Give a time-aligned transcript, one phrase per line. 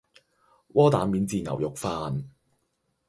[0.73, 2.23] 窩蛋免治牛肉飯